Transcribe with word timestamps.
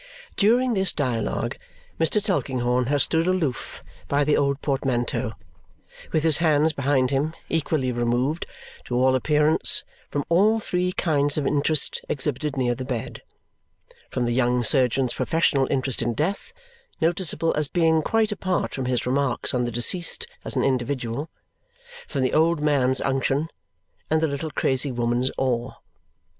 During 0.35 0.73
this 0.73 0.93
dialogue 0.93 1.57
Mr. 1.99 2.19
Tulkinghorn 2.23 2.87
has 2.87 3.03
stood 3.03 3.27
aloof 3.27 3.83
by 4.07 4.23
the 4.23 4.35
old 4.35 4.59
portmanteau, 4.63 5.33
with 6.11 6.23
his 6.23 6.39
hands 6.39 6.73
behind 6.73 7.11
him, 7.11 7.35
equally 7.49 7.91
removed, 7.91 8.47
to 8.85 8.95
all 8.95 9.13
appearance, 9.13 9.83
from 10.09 10.25
all 10.27 10.59
three 10.59 10.91
kinds 10.91 11.37
of 11.37 11.45
interest 11.45 12.01
exhibited 12.09 12.57
near 12.57 12.73
the 12.73 12.83
bed 12.83 13.21
from 14.09 14.25
the 14.25 14.33
young 14.33 14.63
surgeon's 14.63 15.13
professional 15.13 15.67
interest 15.69 16.01
in 16.01 16.15
death, 16.15 16.51
noticeable 16.99 17.53
as 17.55 17.67
being 17.67 18.01
quite 18.01 18.31
apart 18.31 18.73
from 18.73 18.85
his 18.85 19.05
remarks 19.05 19.53
on 19.53 19.65
the 19.65 19.71
deceased 19.71 20.25
as 20.43 20.55
an 20.55 20.63
individual; 20.63 21.29
from 22.07 22.21
the 22.23 22.33
old 22.33 22.59
man's 22.59 23.01
unction; 23.01 23.49
and 24.09 24.19
the 24.19 24.27
little 24.27 24.49
crazy 24.49 24.91
woman's 24.91 25.29
awe. 25.37 25.73